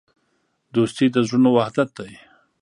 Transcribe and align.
دوستي 0.75 1.05
د 1.11 1.15
زړونو 1.27 1.49
وحدت 1.57 1.89
دی. 1.99 2.11